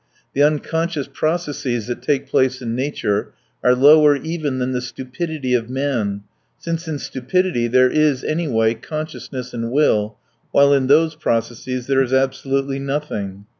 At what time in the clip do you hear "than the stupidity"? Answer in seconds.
4.57-5.53